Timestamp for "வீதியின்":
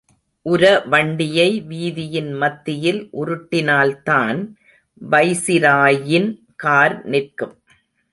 1.67-2.31